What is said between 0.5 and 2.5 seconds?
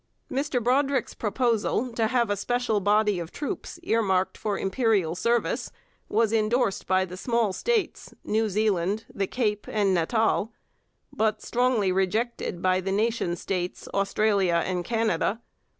Brodrick's proposal to have a